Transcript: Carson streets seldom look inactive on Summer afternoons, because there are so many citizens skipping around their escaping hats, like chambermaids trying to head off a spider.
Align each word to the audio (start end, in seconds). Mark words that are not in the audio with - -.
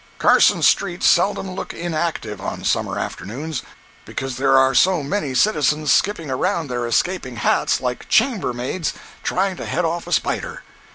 Carson 0.17 0.63
streets 0.63 1.05
seldom 1.05 1.51
look 1.51 1.75
inactive 1.75 2.41
on 2.41 2.63
Summer 2.63 2.97
afternoons, 2.97 3.61
because 4.03 4.37
there 4.37 4.57
are 4.57 4.73
so 4.73 5.03
many 5.03 5.35
citizens 5.35 5.91
skipping 5.93 6.31
around 6.31 6.69
their 6.71 6.87
escaping 6.87 7.35
hats, 7.35 7.79
like 7.79 8.09
chambermaids 8.09 8.93
trying 9.21 9.55
to 9.57 9.65
head 9.67 9.85
off 9.85 10.07
a 10.07 10.11
spider. 10.11 10.63